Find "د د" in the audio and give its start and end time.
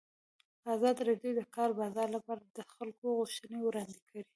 1.35-1.41